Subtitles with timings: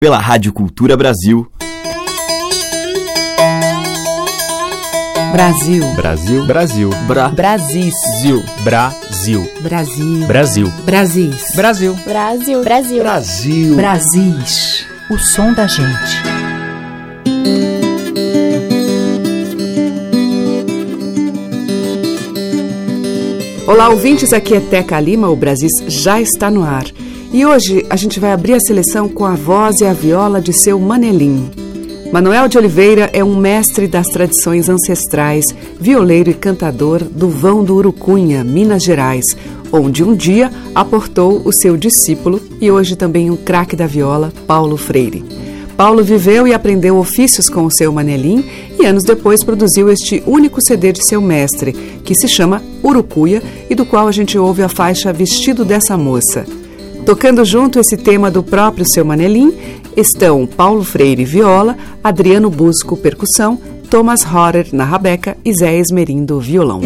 [0.00, 1.50] pela Rádio Cultura Brasil.
[5.32, 5.94] Brasil.
[5.96, 6.46] Brasil.
[6.46, 6.90] Brasil.
[7.08, 7.28] Bra.
[7.30, 7.90] Brasil.
[8.62, 9.44] Brasil.
[9.58, 10.24] Brasil.
[10.24, 10.70] Brasil.
[10.84, 11.42] Brasil.
[11.56, 11.94] Brasil.
[12.04, 12.62] Brasil.
[12.62, 13.02] Brasil.
[13.02, 13.74] Brasil.
[13.74, 14.86] Brasis.
[15.10, 16.22] O som da gente.
[23.66, 26.84] Olá, ouvintes, aqui é Teca Lima, o Brasis já está no ar.
[27.30, 30.52] E hoje a gente vai abrir a seleção com a voz e a viola de
[30.52, 31.50] seu Manelim.
[32.10, 35.44] Manuel de Oliveira é um mestre das tradições ancestrais,
[35.78, 39.24] violeiro e cantador do Vão do Urucunha, Minas Gerais,
[39.70, 44.78] onde um dia aportou o seu discípulo e hoje também um craque da viola, Paulo
[44.78, 45.22] Freire.
[45.76, 48.42] Paulo viveu e aprendeu ofícios com o seu Manelim
[48.80, 53.74] e anos depois produziu este único CD de seu mestre, que se chama Urucuia e
[53.74, 56.46] do qual a gente ouve a faixa Vestido dessa Moça.
[57.08, 59.56] Tocando junto esse tema do próprio seu Manelim
[59.96, 63.58] estão Paulo Freire viola, Adriano Busco percussão,
[63.88, 66.82] Thomas Horer na rabeca e Zé Esmerindo violão.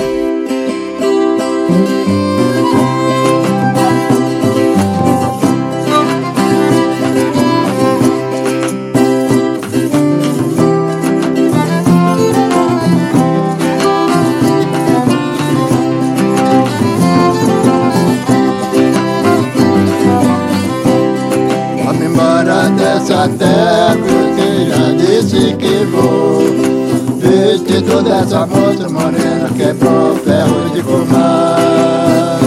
[23.29, 26.83] Terra porque já disse que vou.
[27.19, 32.39] Vestido dessa moça morena quebrou ferro de fumar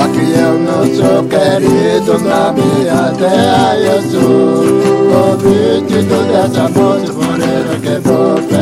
[0.00, 4.64] Aqui eu não sou querido, na minha terra eu sou.
[5.10, 8.59] O vestido dessa moça morena quebrou ferro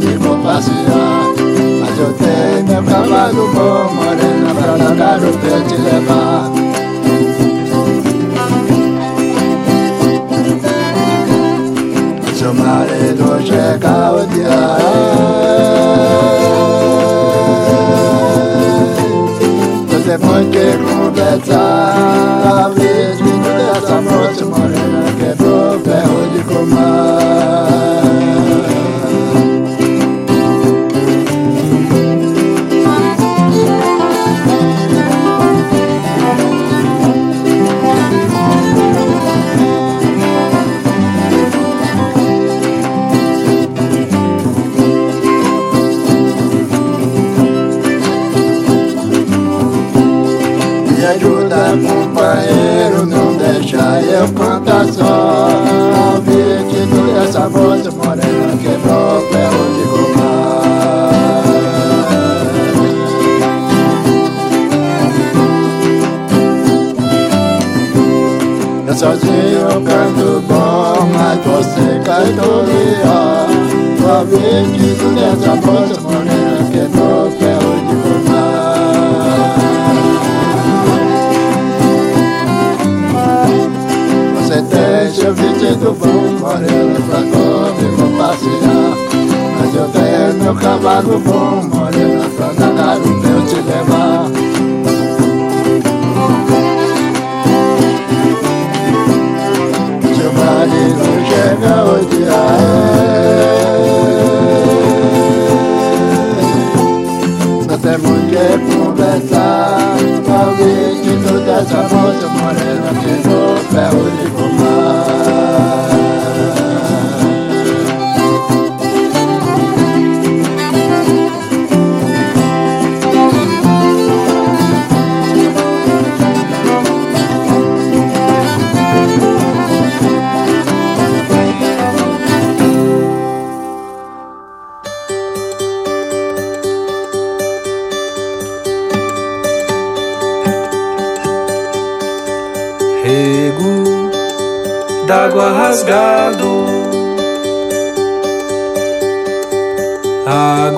[0.00, 1.34] comigo passear
[1.80, 6.50] Mas eu tenho meu cavalo bom, morena pra largar o pé te levar.
[12.34, 14.60] Seu marido chega o dia.
[19.88, 21.94] Você tem que conversar
[22.44, 26.89] A vestido dessa moça morena Quebrou ferro de comar
[54.20, 60.10] meu quantas nove De toda essa voz morena quebrou é o ferro de vou
[68.86, 73.48] Eu sozinho canto bom, mas você cai do leão
[73.98, 76.09] Tua vez de toda essa voz morena
[85.70, 88.92] cedo eu vou correndo pra cova vou passear.
[89.58, 94.09] Mas eu tenho meu cavalo bom, morena, pra nadar, meu te levar.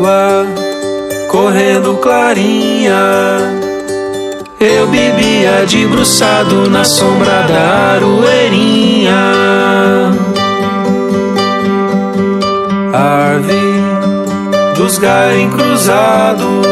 [0.02, 0.46] Água
[1.28, 2.94] correndo clarinha.
[4.58, 9.12] Eu bebia debruçado na sombra da aroeirinha.
[12.92, 16.66] Árvore dos galhos encruzados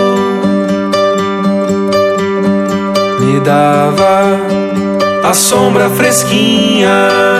[3.21, 4.38] me dava
[5.25, 7.40] a sombra fresquinha.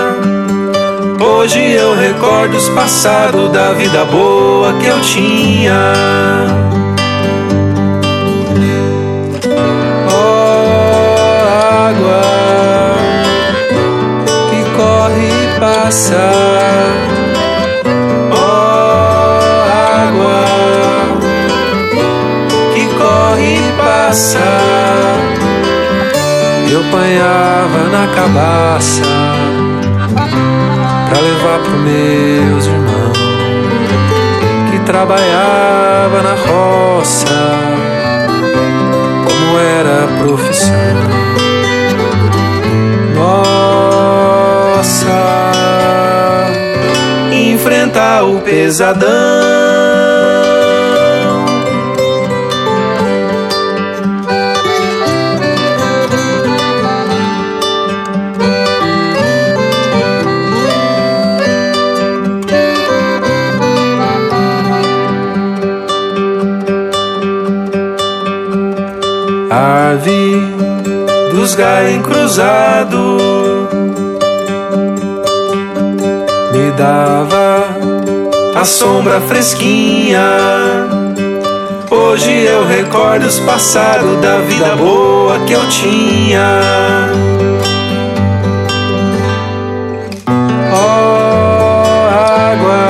[1.23, 5.93] Hoje eu recordo os passados da vida boa que eu tinha.
[10.09, 11.09] Oh,
[11.89, 12.23] água
[14.49, 16.31] que corre e passa.
[18.31, 19.61] Oh,
[20.07, 20.43] água
[22.73, 24.39] que corre e passa.
[26.67, 29.21] Eu apanhava na cabaça
[31.21, 33.17] levar pro meus irmãos
[34.71, 37.27] que trabalhava na roça,
[39.25, 40.71] como era a profissão.
[43.15, 45.21] Nossa,
[47.31, 49.90] enfrentar o pesadão.
[69.71, 70.35] Ave
[71.31, 73.17] dos galhos cruzado
[76.51, 77.67] me dava
[78.53, 80.27] a sombra fresquinha.
[81.89, 86.59] Hoje eu recordo os passados da vida boa que eu tinha.
[90.73, 92.09] Oh,
[92.51, 92.87] água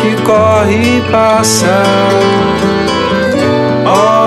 [0.00, 1.82] que corre e passa.
[3.86, 4.17] Oh,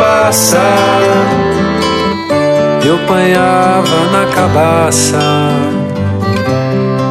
[0.00, 0.58] corre e passa.
[2.84, 5.18] Eu apanhava na cabaça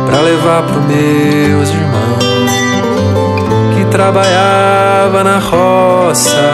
[0.05, 2.51] pra levar pro meus irmãos
[3.75, 6.51] que trabalhava na roça,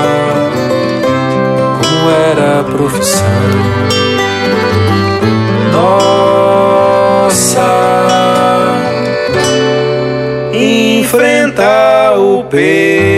[1.81, 3.25] como era a profissão.
[5.71, 7.61] Nossa,
[10.53, 13.15] enfrentar o pesadão,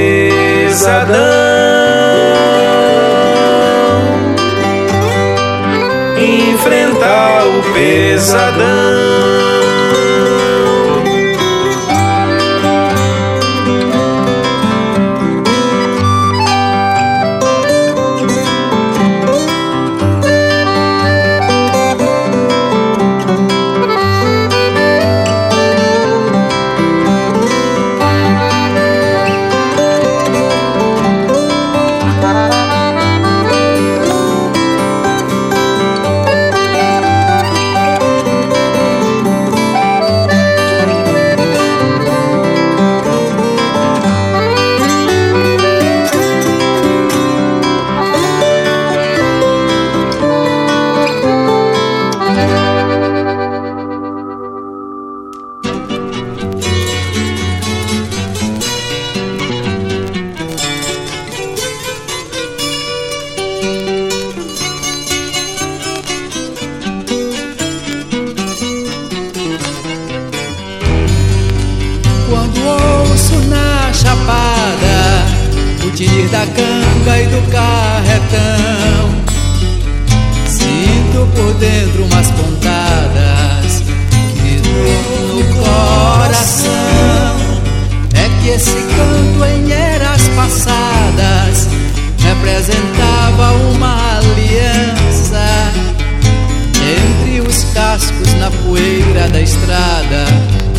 [98.47, 100.25] na poeira da estrada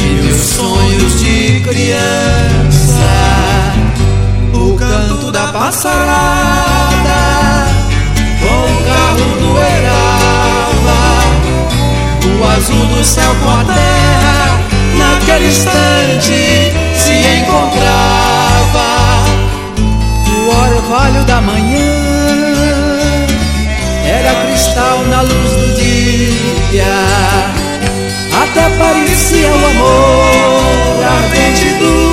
[0.00, 3.10] e meus sonhos de criança.
[4.54, 7.18] O canto da passarada
[8.40, 11.02] com o carro do Erava,
[12.38, 14.60] o azul do céu com a terra
[14.96, 18.88] naquele instante se encontrava.
[20.26, 22.08] O orvalho da manhã
[24.06, 27.57] era cristal na luz do dia.
[28.58, 32.07] Até parecia o amor ardente dos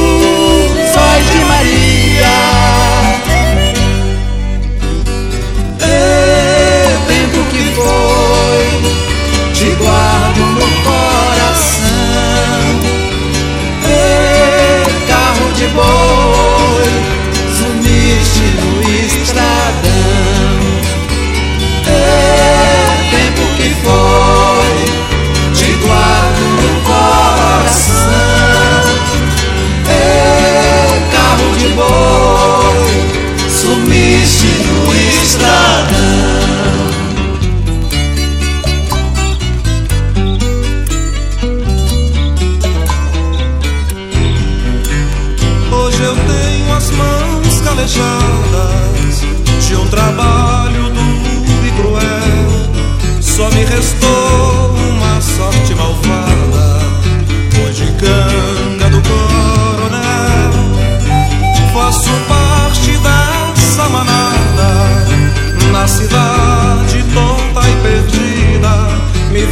[31.76, 32.88] embora,
[33.50, 35.96] sumiste do estradão.
[45.72, 49.22] Hoje eu tenho as mãos calejadas
[49.68, 53.22] de um trabalho duro e cruel.
[53.22, 56.25] Só me restou uma sorte malvada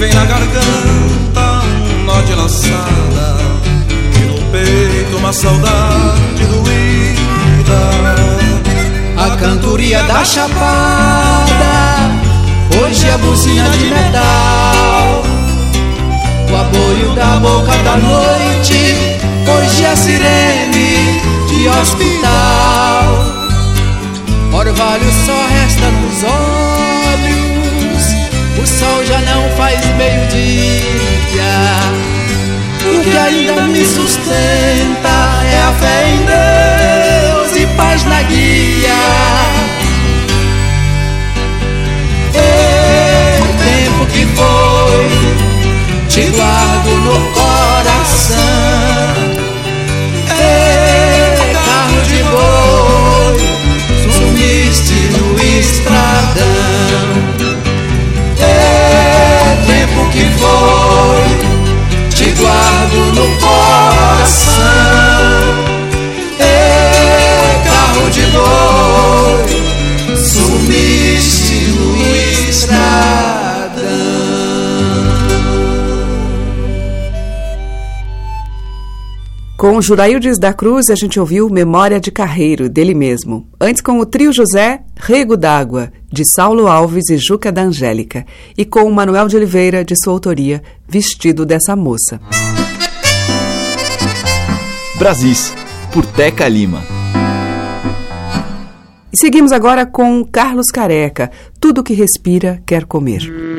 [0.04, 3.38] vem na garganta um nó de laçada
[4.18, 7.82] e no peito uma saudade doída.
[9.16, 12.12] A cantoria da chapada,
[12.82, 15.24] hoje é buzina de metal.
[16.52, 18.96] O aboio da boca da noite,
[19.48, 23.08] hoje é sirene de hospital.
[24.52, 26.73] Orvalho só resta dos olhos
[28.64, 31.44] o sol já não faz meio-dia.
[32.86, 35.10] O que ainda me sustenta
[35.46, 38.94] é a fé em Deus e paz na guia.
[43.42, 45.10] O tempo que foi,
[46.08, 47.43] te guardo no coração.
[79.64, 83.48] Com Juraildes da Cruz, a gente ouviu Memória de Carreiro, dele mesmo.
[83.62, 88.26] Antes, com o trio José, Rego d'Água, de Saulo Alves e Juca da Angélica.
[88.58, 92.20] E com Manuel de Oliveira, de sua autoria, Vestido dessa Moça.
[95.00, 95.54] Brasis,
[95.94, 96.84] por Teca Lima.
[99.14, 101.32] E seguimos agora com Carlos Careca.
[101.58, 103.53] Tudo que respira quer comer.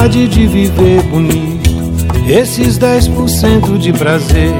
[0.00, 1.70] Vontade de viver bonito,
[2.26, 4.54] esses 10% de prazer,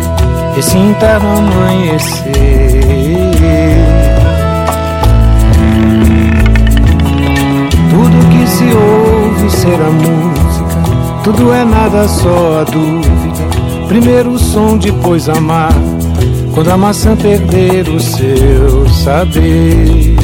[0.59, 2.35] esse interno amanhecer.
[7.89, 13.49] Tudo que se ouve será música, tudo é nada só a dúvida.
[13.89, 15.73] Primeiro o som, depois amar,
[16.55, 20.21] quando a maçã perder o seu saber.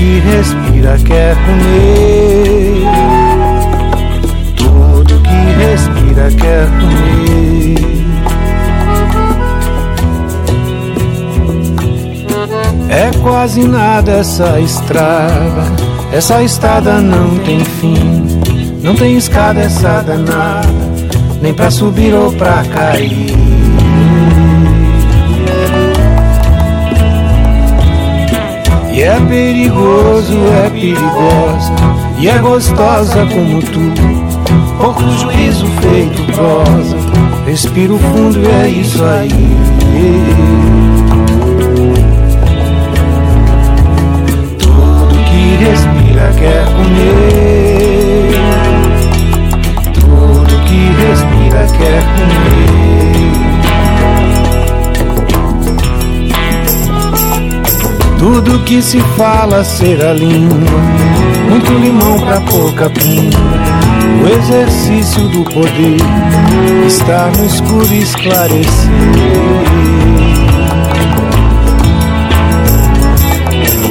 [0.00, 0.59] que respira
[1.04, 2.82] quer comer.
[4.56, 8.00] Tudo que respira quer comer.
[12.88, 15.72] É quase nada essa estrada.
[16.12, 18.40] Essa estrada não tem fim.
[18.82, 20.68] Não tem escada essa danada.
[21.40, 23.39] Nem pra subir ou pra cair.
[29.02, 31.72] É perigoso, é perigosa,
[32.18, 33.80] e é gostosa como tu.
[34.78, 36.98] Pouco juízo feito prosa,
[37.46, 39.30] respiro fundo e é isso aí.
[44.58, 48.34] Tudo que respira quer comer.
[49.94, 52.49] Tudo que respira quer comer.
[58.42, 60.56] Tudo que se fala será língua,
[61.50, 63.36] muito limão pra pouca pinga.
[64.24, 66.00] O exercício do poder
[66.86, 68.90] está no escuro esclarecer.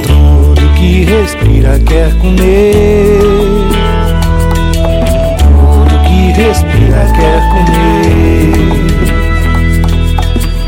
[0.08, 3.20] Tudo que respira quer comer.
[5.38, 8.54] Tudo que respira quer comer.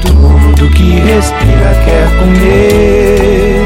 [0.01, 3.60] Tudo que respira quer comer.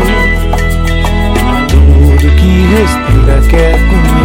[2.65, 4.24] Tudo que respira quer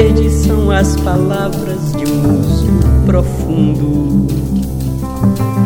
[0.00, 2.68] Verdes são as palavras de um uso
[3.04, 4.28] profundo.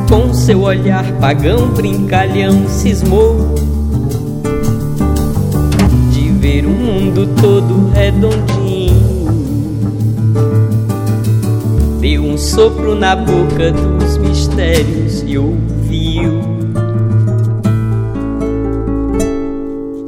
[0.08, 3.54] Com seu olhar pagão, brincalhão, cismou
[6.10, 9.28] de ver o mundo todo redondinho.
[12.00, 16.40] Deu um sopro na boca dos mistérios e ouviu.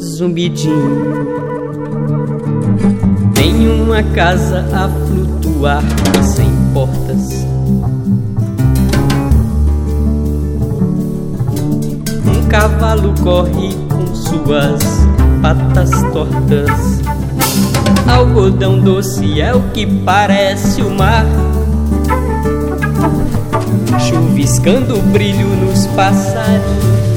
[0.00, 1.33] Zumbidinho
[3.44, 5.82] em uma casa a flutuar
[6.22, 7.44] sem portas.
[12.26, 14.82] Um cavalo corre com suas
[15.42, 17.02] patas tortas.
[18.10, 21.26] Algodão doce é o que parece o mar.
[24.00, 27.13] Chuviscando brilho nos passarinhos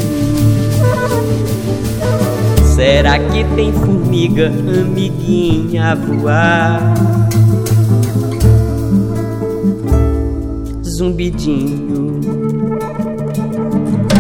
[2.78, 6.94] Será que tem formiga amiguinha a voar?
[10.84, 12.22] Zumbidinho.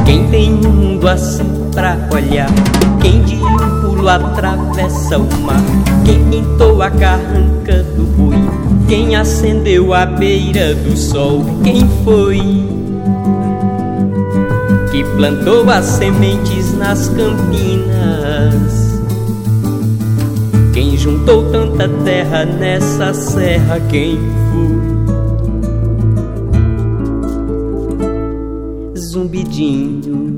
[0.07, 2.49] Quem tem um mundo assim pra olhar?
[2.99, 5.61] Quem de um pulo atravessa o mar?
[6.03, 8.37] Quem pintou a carranca do boi?
[8.87, 11.45] Quem acendeu a beira do sol?
[11.63, 12.41] Quem foi?
[14.97, 18.87] que plantou as sementes nas campinas.
[20.73, 24.19] Quem juntou tanta terra nessa serra, quem
[24.51, 24.97] foi?
[28.95, 30.37] Zumbidinho.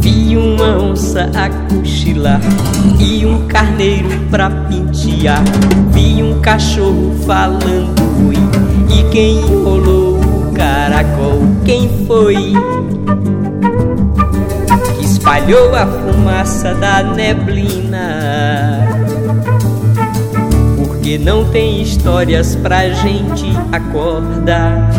[0.00, 2.40] Vi uma onça a cochilar
[3.00, 5.42] e um carneiro pra pentear.
[5.92, 8.36] Vi um cachorro falando oi
[8.96, 10.20] e quem enrolou
[10.54, 12.54] caracol, quem foi?
[14.96, 18.86] Que espalhou a fumaça da neblina.
[20.76, 24.90] Porque não tem histórias pra gente acordar.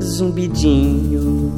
[0.00, 1.52] Zumbidinho.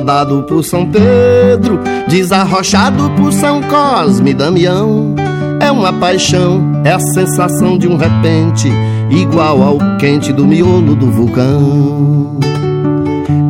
[0.00, 5.14] É um nó dado por São Pedro, desarrochado por São Cosme e Damião.
[5.60, 8.70] É uma paixão, é a sensação de um repente,
[9.10, 12.38] igual ao quente do miolo do vulcão.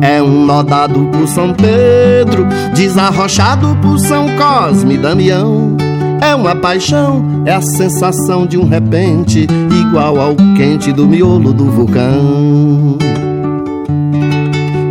[0.01, 5.77] É um nó dado por São Pedro, desarrochado por São Cosme e Damião.
[6.21, 9.47] É uma paixão, é a sensação de um repente,
[9.79, 13.10] igual ao quente do miolo do vulcão.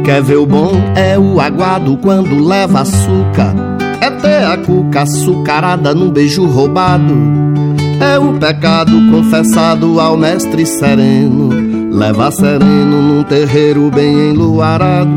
[0.04, 0.72] Quer ver o bom?
[0.96, 3.54] É o aguado quando leva açúcar.
[4.00, 7.14] É ter a cuca açucarada num beijo roubado.
[8.00, 11.50] É o pecado confessado ao mestre sereno.
[11.92, 15.10] Leva sereno num terreiro bem enluarado.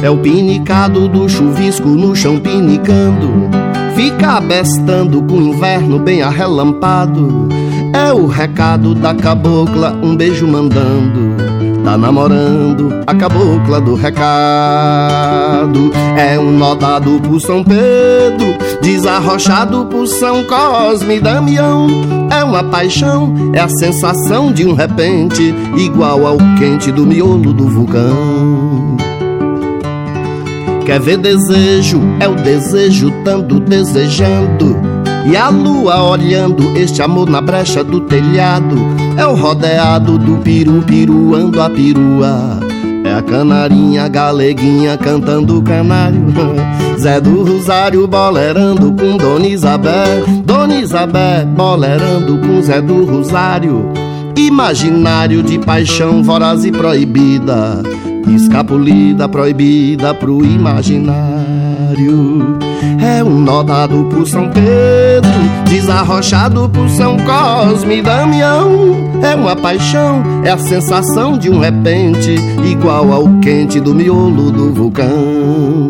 [0.00, 3.50] É o pinicado do chuvisco no chão pinicando.
[3.96, 7.48] Fica abestando com o inverno bem arrelampado.
[7.92, 11.63] É o recado da cabocla, um beijo mandando.
[11.84, 15.92] Tá namorando a cabocla do recado.
[16.16, 21.86] É um nó dado por São Pedro, desarrochado por São Cosme e Damião.
[22.30, 27.68] É uma paixão, é a sensação de um repente, igual ao quente do miolo do
[27.68, 28.96] vulcão.
[30.86, 32.00] Quer ver desejo?
[32.18, 34.93] É o desejo tanto desejando.
[35.26, 38.76] E a lua olhando este amor na brecha do telhado
[39.16, 42.60] É o rodeado do piru piruando a perua
[43.02, 46.26] É a canarinha galeguinha cantando canário.
[47.00, 53.92] Zé do Rosário bolerando com Dona Isabel Dona Isabel bolerando com Zé do Rosário.
[54.36, 57.82] Imaginário de paixão voraz e proibida.
[58.28, 61.63] Escapulida, proibida pro imaginário
[63.00, 65.30] É um nó dado por São Pedro
[65.68, 72.34] Desarrochado por São Cosme e Damião É uma paixão, é a sensação de um repente
[72.64, 75.88] Igual ao quente do miolo do vulcão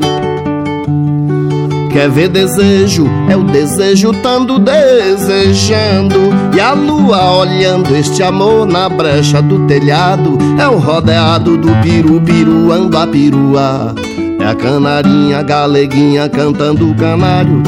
[1.95, 3.07] Quer ver desejo?
[3.29, 6.19] É o desejo tando desejando.
[6.53, 10.37] E a lua olhando este amor na brecha do telhado.
[10.59, 13.95] É o rodeado do piru-piru ando a perua.
[14.45, 17.63] É a canarinha galeguinha cantando canário.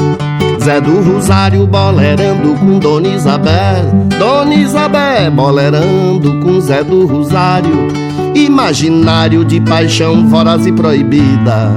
[0.63, 4.05] Zé do Rosário bolerando com Dona Isabel.
[4.19, 7.87] Dona Isabel bolerando com Zé do Rosário.
[8.35, 11.71] Imaginário de paixão voraz e proibida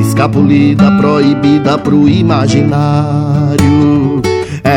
[0.00, 3.85] escapulida, proibida pro imaginário.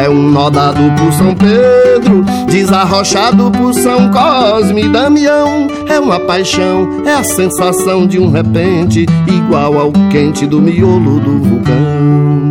[0.10, 5.68] É um nó dado por São Pedro, desarrochado por São Cosme e Damião.
[5.88, 11.38] É uma paixão, é a sensação de um repente, igual ao quente do miolo do
[11.38, 12.50] vulcão.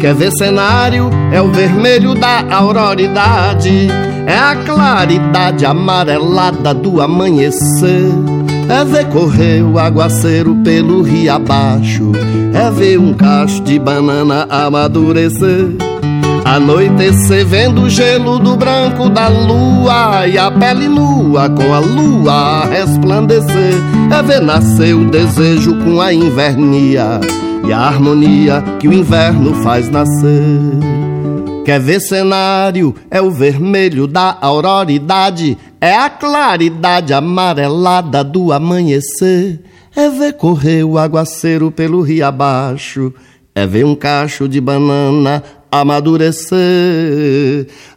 [0.00, 1.10] Quer ver cenário?
[1.30, 3.88] É o vermelho da auroridade,
[4.26, 8.35] é a claridade amarelada do amanhecer.
[8.68, 12.12] É ver correr o aguaceiro pelo rio abaixo.
[12.52, 15.68] É ver um cacho de banana amadurecer.
[16.44, 22.32] Anoitecer vendo o gelo do branco da lua E a pele nua com a lua
[22.32, 23.74] a resplandecer.
[24.16, 27.20] É ver nascer o desejo com a invernia
[27.66, 30.36] E a harmonia que o inverno faz nascer.
[31.64, 32.94] Quer ver cenário?
[33.10, 39.60] É o vermelho da auroridade, é a claridade amarelada do amanhecer.
[39.94, 43.14] É ver correr o aguaceiro pelo rio abaixo,
[43.54, 46.58] é ver um cacho de banana amadurecer.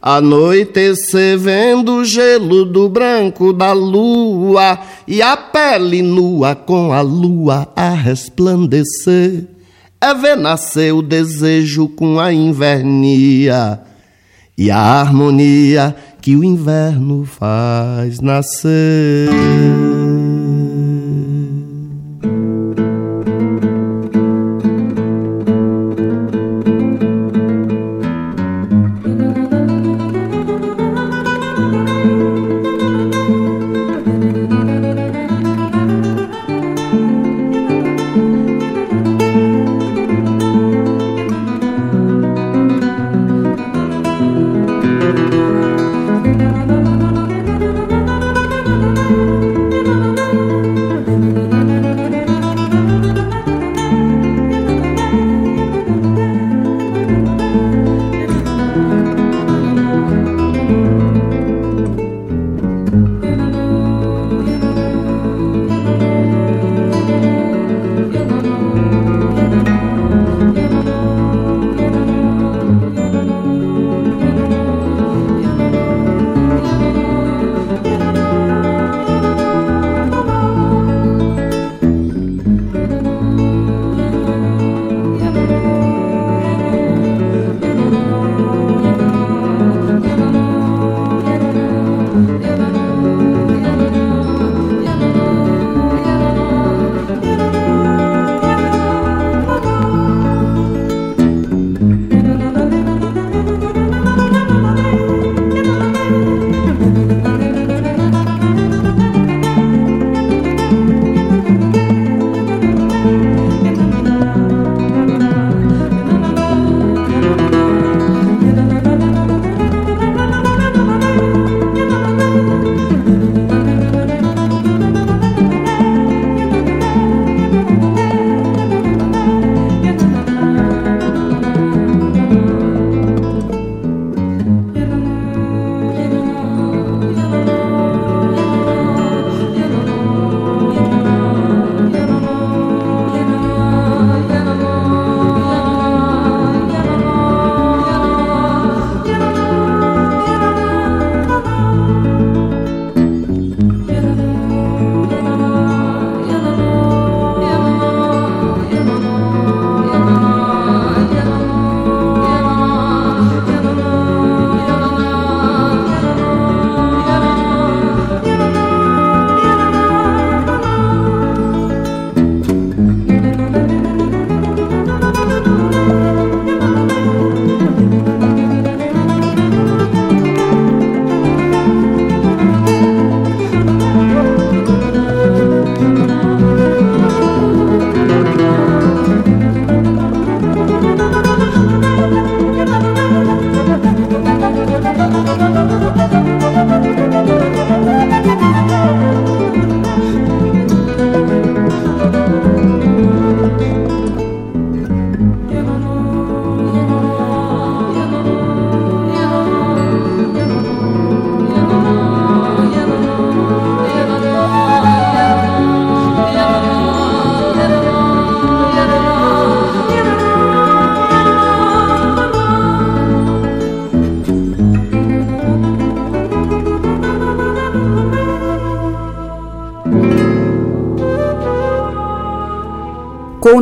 [0.01, 7.67] Anoitecer vendo o gelo do branco da lua e a pele nua com a lua
[7.75, 9.59] a resplandecer
[10.01, 13.81] é ver nascer o desejo com a invernia
[14.57, 19.29] e a harmonia que o inverno faz nascer.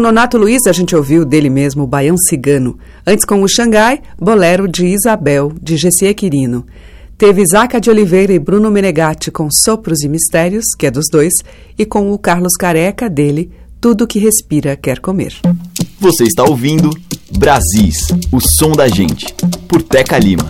[0.08, 2.80] Nonato Luiz, a gente ouviu dele mesmo o Baião Cigano.
[3.06, 6.65] Antes, com o Xangai, Bolero de Isabel, de Gessie Quirino.
[7.17, 11.34] Teve Zaca de Oliveira e Bruno Menegatti com Sopros e Mistérios, que é dos dois,
[11.78, 15.34] e com o Carlos Careca, dele, Tudo que Respira Quer Comer.
[16.00, 16.89] Você está ouvindo
[17.38, 19.26] Brasis, o som da gente,
[19.67, 20.50] por Teca Lima.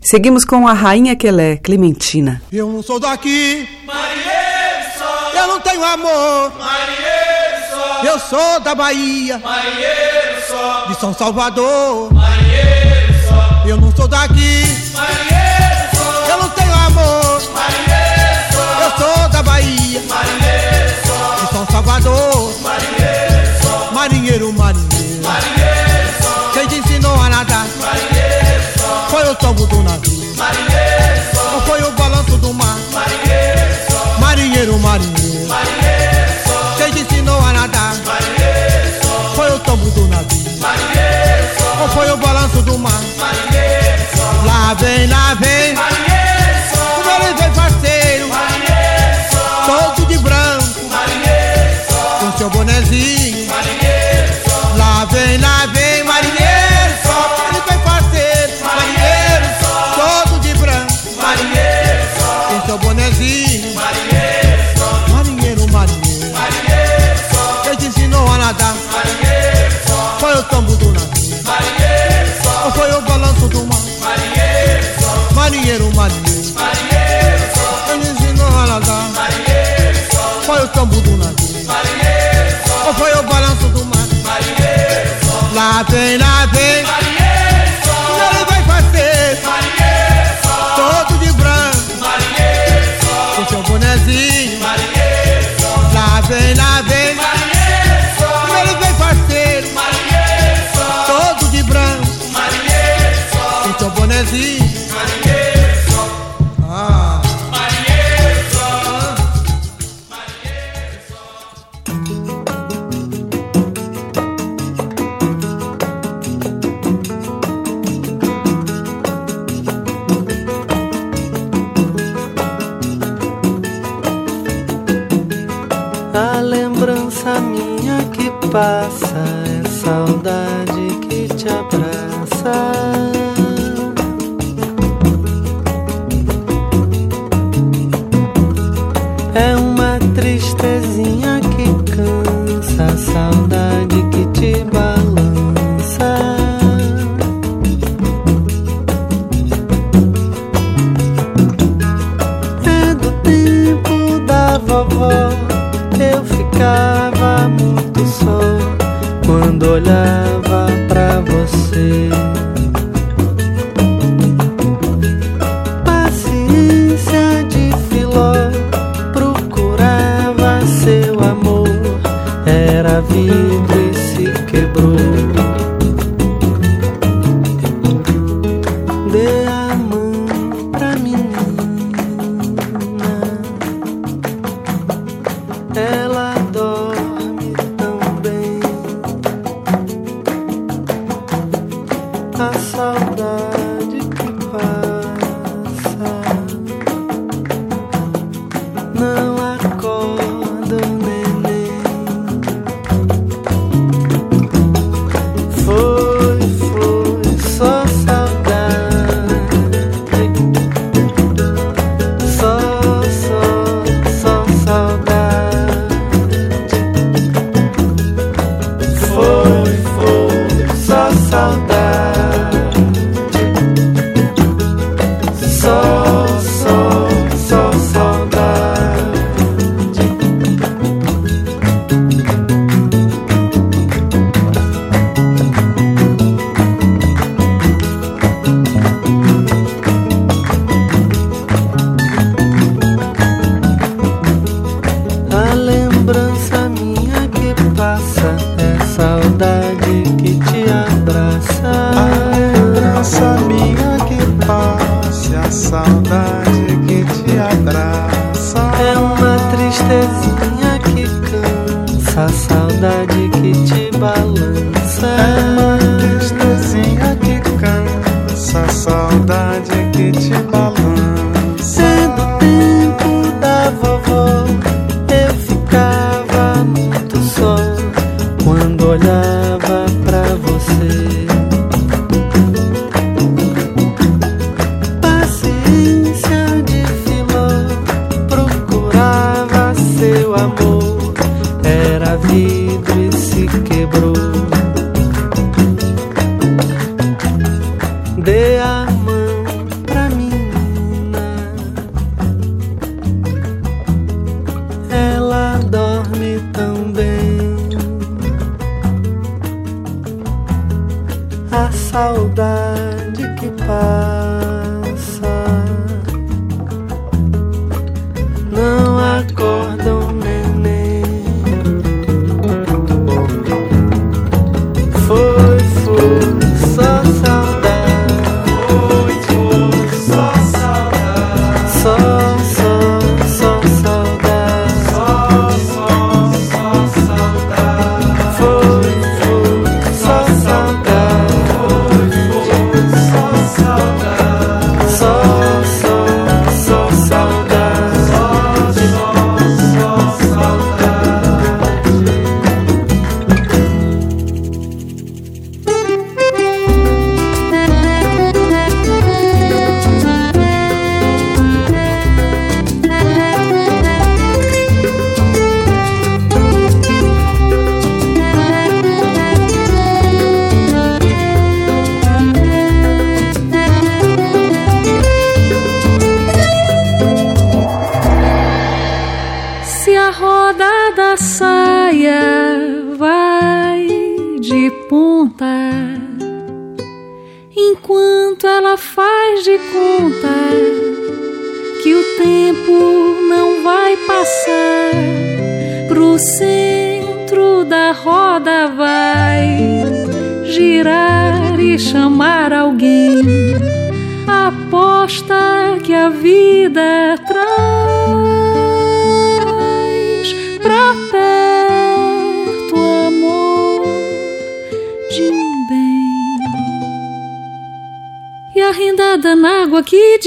[0.00, 2.40] Seguimos com a Rainha Quelé, Clementina.
[2.52, 5.40] Eu não sou daqui, Marie, sou.
[5.40, 7.21] eu não tenho amor, Marie
[8.04, 14.64] eu sou da Bahia, marinheiro só, de São Salvador, marinheiro só, eu não sou daqui,
[14.92, 21.52] marinheiro só, eu não tenho amor, marinheiro só, eu sou da Bahia, marinheiro só, de
[21.52, 29.06] São Salvador, marinheiro só, marinheiro, marinheiro, marinheiro só, quem te ensinou a nadar, marinheiro só,
[29.10, 30.71] foi o tombo do navio, marinheiro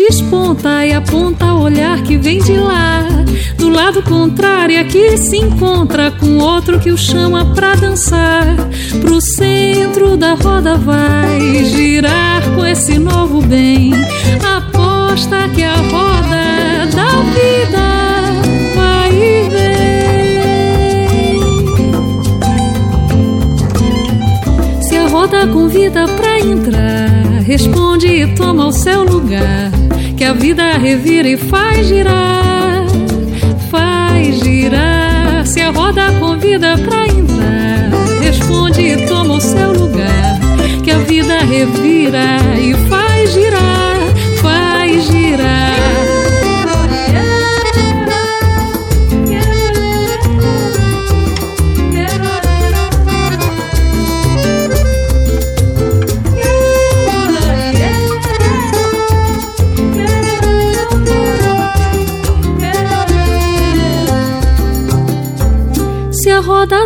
[0.07, 3.07] desponta e aponta o olhar que vem de lá.
[3.57, 8.45] Do lado contrário, aqui se encontra com outro que o chama pra dançar.
[9.01, 13.93] Pro centro da roda vai girar com esse novo bem.
[14.57, 17.81] Aposta que a roda da vida
[18.75, 19.09] vai
[19.49, 19.81] vem.
[24.81, 29.74] Se a roda convida pra entrar, responde e toma o seu lugar.
[30.17, 32.85] Que a vida revira e faz girar,
[33.69, 35.45] faz girar.
[35.45, 37.91] Se a roda convida pra entrar,
[38.21, 40.39] responde e toma o seu lugar.
[40.83, 42.94] Que a vida revira e faz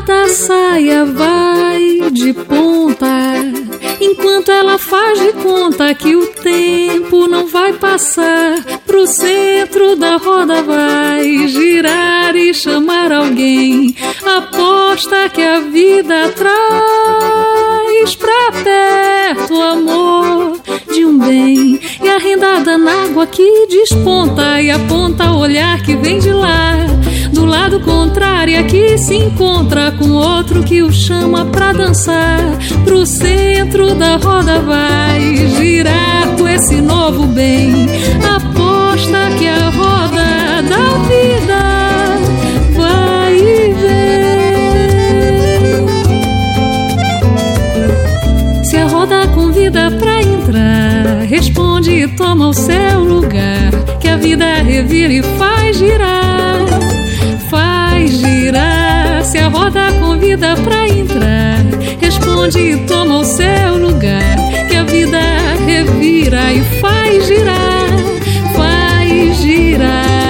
[0.10, 3.06] Da saia vai de ponta,
[4.02, 10.64] enquanto ela faz de conta que o tempo não vai passar, pro centro da roda
[10.64, 13.96] vai girar e chamar alguém.
[14.26, 20.60] Aposta que a vida traz pra perto o amor
[20.92, 21.80] de um bem.
[22.02, 26.78] E a rendada na água que desponta e aponta o olhar que vem de lá.
[27.40, 32.38] Do lado contrário, aqui se encontra com outro que o chama pra dançar.
[32.84, 37.88] Pro centro da roda vai girar com esse novo bem.
[38.36, 42.18] Aposta que a roda da vida
[42.76, 43.70] vai e.
[48.66, 53.72] Se a roda convida pra entrar, responde e toma o seu lugar.
[54.02, 55.49] Que a vida revira e faz
[59.60, 61.58] roda convida pra entrar,
[62.00, 64.38] responde e toma o seu lugar.
[64.70, 65.20] Que a vida
[65.66, 67.90] revira e faz girar,
[68.56, 70.29] faz girar.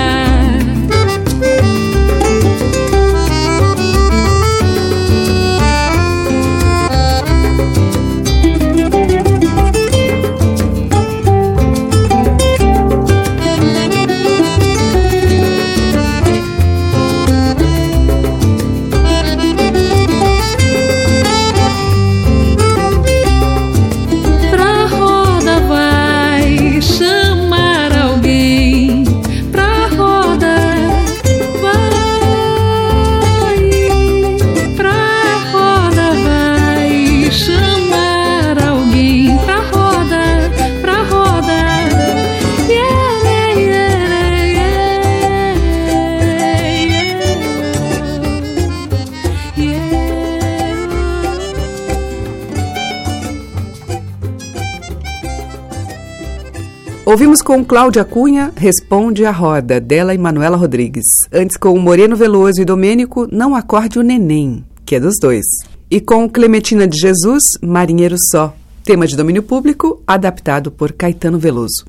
[57.09, 61.05] Ouvimos com Cláudia Cunha, Responde a Roda, dela e Manuela Rodrigues.
[61.33, 65.43] Antes com Moreno Veloso e Domênico, Não Acorde o Neném, que é dos dois.
[65.89, 71.83] E com Clementina de Jesus, Marinheiro Só, tema de domínio público, adaptado por Caetano Veloso.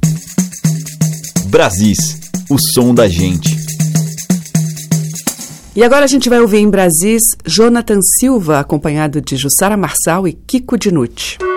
[1.49, 2.19] Brasis,
[2.49, 3.55] o som da gente.
[5.77, 10.33] E agora a gente vai ouvir em Brasis Jonathan Silva, acompanhado de Jussara Marçal e
[10.33, 11.50] Kiko Dinucci.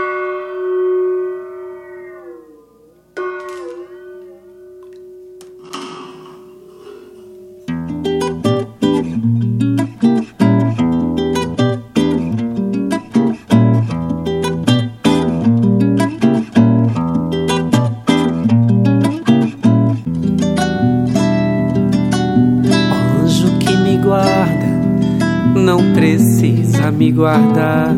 [27.23, 27.95] Guardar.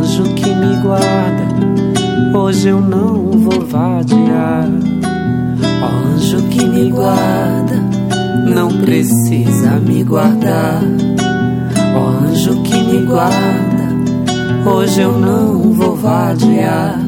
[0.00, 4.70] Anjo que me guarda, hoje eu não vou vadiar.
[6.16, 7.76] Anjo que me guarda,
[8.46, 10.80] não precisa me guardar.
[11.94, 13.84] Anjo que me guarda,
[14.64, 16.98] hoje eu não vou vadiar.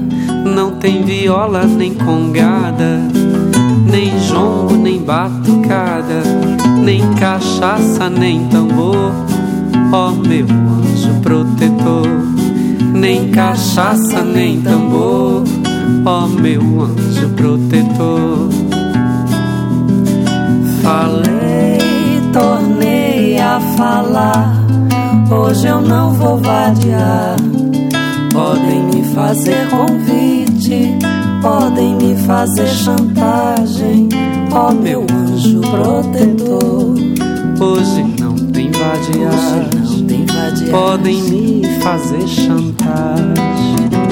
[0.45, 3.01] Não tem viola nem congada,
[3.91, 6.21] nem jongo nem batucada,
[6.85, 9.11] nem cachaça nem tambor.
[9.93, 12.09] Ó meu anjo protetor,
[12.93, 15.45] nem cachaça nem tambor.
[16.05, 18.49] Ó meu anjo protetor.
[20.83, 24.67] Falei, tornei a falar.
[25.31, 27.37] Hoje eu não vou vadiar.
[28.33, 30.97] Podem me fazer convite,
[31.41, 34.09] podem me fazer chantagem.
[34.53, 36.95] Ó meu anjo protetor.
[37.59, 38.16] Hoje
[40.71, 44.06] Podem me fazer chantagem.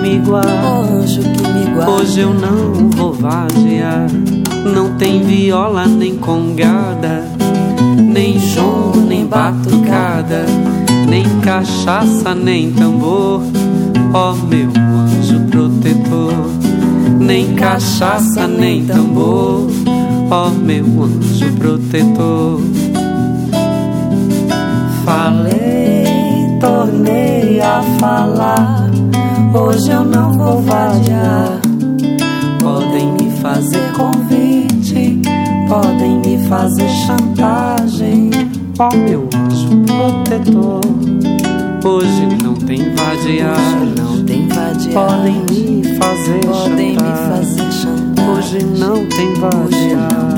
[0.00, 1.90] Me guarda, anjo que me guarda.
[1.90, 4.06] Hoje eu não vou vadear,
[4.74, 7.24] não tem viola nem congada,
[7.96, 10.44] nem jongo nem batucada,
[11.08, 13.42] nem cachaça nem tambor.
[14.12, 16.32] Ó oh, meu anjo protetor,
[17.18, 19.68] nem cachaça nem tambor,
[20.30, 22.60] ó oh, meu anjo protetor.
[25.04, 26.06] Falei,
[26.60, 28.87] tornei a falar,
[29.54, 31.60] hoje eu não vou vadiar.
[32.60, 35.20] Podem me fazer convite,
[35.68, 38.30] podem me fazer chantagem,
[38.78, 40.80] ó oh, meu anjo protetor.
[41.84, 44.92] Hoje não tem vadiagem, não tem vadiagem.
[44.92, 47.04] Podem me fazer Podem chantar.
[47.04, 48.28] me fazer chantar.
[48.30, 50.37] Hoje não tem vadiagem.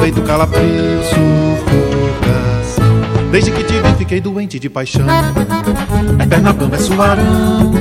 [0.00, 2.84] Peito, calafrio, sufocação
[3.30, 5.06] Desde que te vi fiquei doente de paixão.
[6.18, 7.72] É Pernambamba é suarão.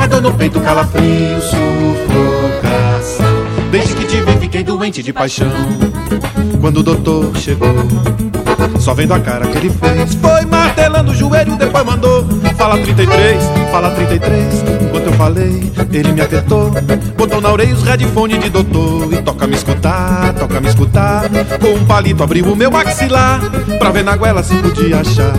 [0.00, 3.26] É dor no peito, calafrio, sufocação
[3.72, 5.50] Desde que te vi fiquei doente de paixão.
[6.60, 7.74] Quando o doutor chegou
[8.78, 10.14] só vendo a cara que ele fez.
[10.14, 12.26] Foi martelando o joelho, depois mandou.
[12.56, 16.70] Fala 33, fala 33 Enquanto eu falei, ele me apertou.
[17.16, 19.12] Botou na orelha os headphones de doutor.
[19.12, 21.24] E toca me escutar, toca me escutar.
[21.60, 23.40] Com um palito abriu o meu maxilar.
[23.78, 25.34] Pra ver na goela se podia achar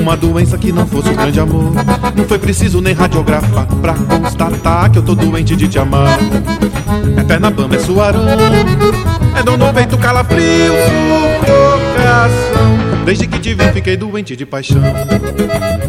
[0.00, 1.72] uma doença que não fosse o grande amor.
[2.16, 6.18] Não foi preciso nem radiografar Pra constatar que eu tô doente de te amar
[7.16, 8.22] É perna bamba, é suarão.
[9.34, 10.72] É dor no peito, calafrio,
[12.12, 14.82] sufocação Desde que te vi fiquei doente de paixão.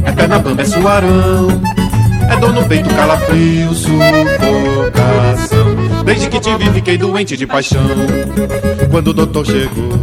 [0.06, 1.48] É perna bamba, é suarão.
[2.30, 5.73] É dor no peito, calafrio, sufocação
[6.14, 7.82] Desde que te vi fiquei doente de paixão.
[8.92, 10.00] Quando o doutor chegou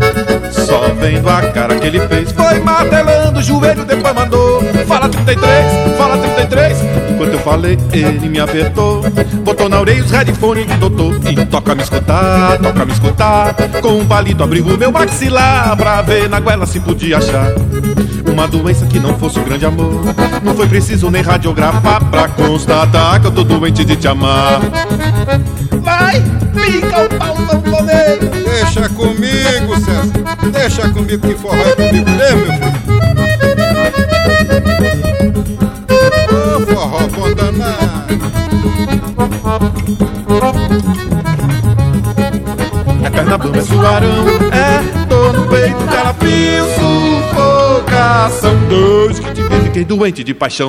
[0.50, 4.60] Só vendo a cara que ele fez Foi martelando o joelho, depois mandou.
[4.88, 6.78] Fala 33, fala 33
[7.10, 9.02] Enquanto eu falei, ele me apertou.
[9.44, 13.54] Botou na orelha os headphones de doutor E toca me escutar, toca me escutar.
[13.80, 17.54] Com um palito abriu o meu maxilar Pra ver na goela se podia achar
[18.32, 20.02] Uma doença que não fosse o grande amor
[20.42, 24.60] Não foi preciso nem radiografar Pra constatar que eu tô doente de te amar
[25.82, 26.20] Vai,
[26.54, 28.28] pica o pau sanfoneiro.
[28.44, 30.12] Deixa comigo, César.
[30.52, 32.72] Deixa comigo que forró é comigo mesmo, meu filho.
[36.30, 38.00] Ô, forró bom danado.
[43.02, 44.89] É Pernambuco, é suarão, é
[49.80, 50.66] fiquei doente de paixão.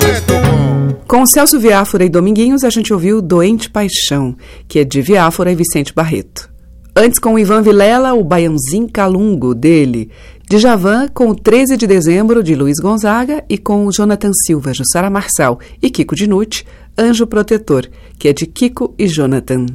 [1.06, 4.36] Com Celso Viáfora e Dominguinhos, a gente ouviu Doente Paixão,
[4.66, 6.50] que é de Viáfora e Vicente Barreto.
[6.94, 10.10] Antes, com o Ivan Vilela, o Baiãozinho Calungo dele.
[10.48, 15.08] Djavan, com o 13 de dezembro, de Luiz Gonzaga, e com o Jonathan Silva, Jussara
[15.08, 16.64] Marçal e Kiko Dinucci,
[16.98, 17.88] Anjo Protetor,
[18.18, 19.66] que é de Kiko e Jonathan.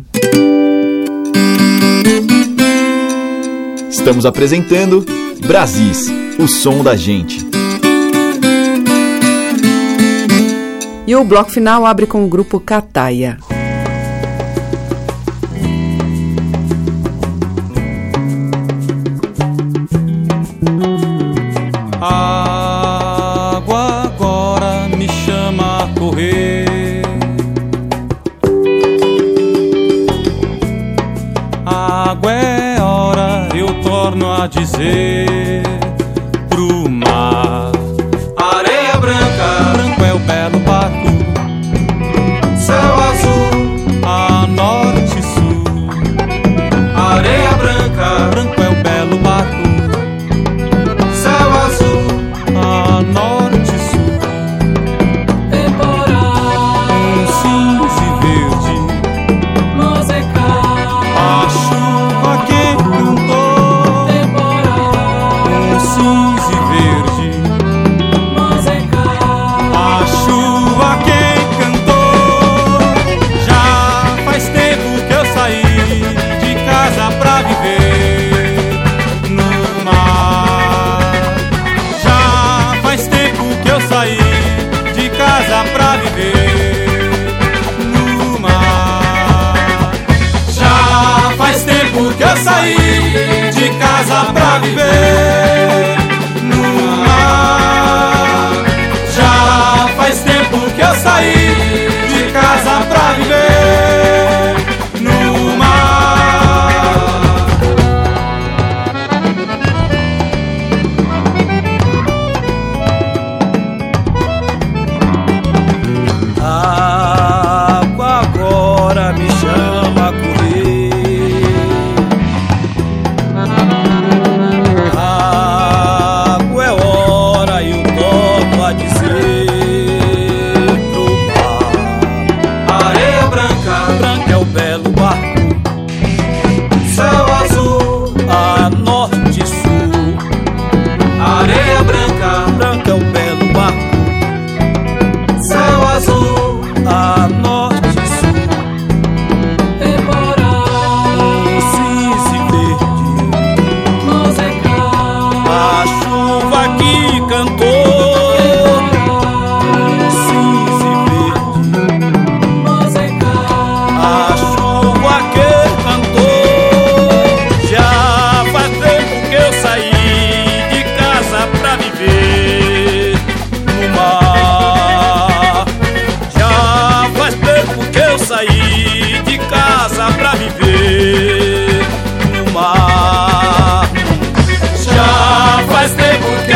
[3.90, 5.04] Estamos apresentando
[5.46, 6.08] Brasis,
[6.40, 7.67] o som da gente.
[11.08, 13.38] E o bloco final abre com o grupo Cataia.
[22.02, 27.04] Água agora me chama a correr.
[31.66, 35.64] Água é hora, eu torno a dizer
[36.50, 37.67] pro mar.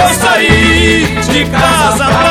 [0.01, 2.30] eu saí de casa pra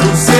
[0.00, 0.35] do céu.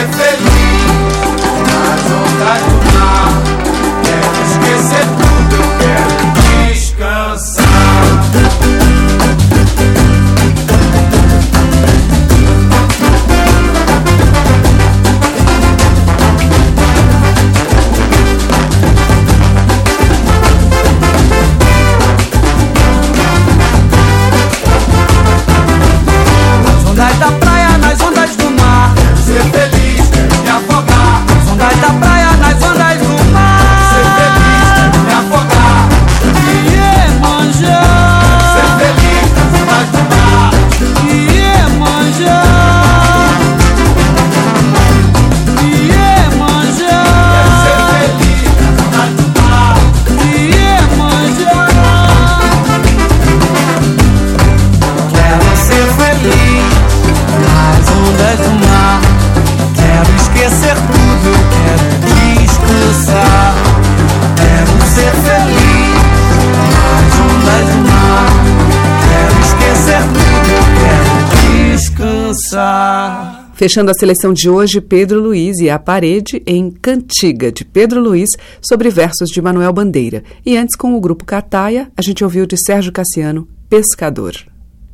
[73.56, 78.28] Fechando a seleção de hoje, Pedro Luiz e a parede em Cantiga, de Pedro Luiz,
[78.60, 80.22] sobre versos de Manuel Bandeira.
[80.44, 84.34] E antes, com o grupo Cataia, a gente ouviu de Sérgio Cassiano, Pescador.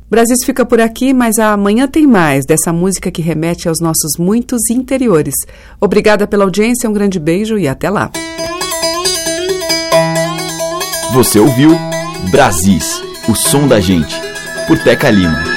[0.09, 4.69] Brasis fica por aqui, mas amanhã tem mais dessa música que remete aos nossos muitos
[4.69, 5.35] interiores.
[5.81, 8.11] Obrigada pela audiência, um grande beijo e até lá.
[11.13, 11.71] Você ouviu
[12.31, 14.15] Brasis, o som da gente,
[14.67, 15.52] por Teca Lima.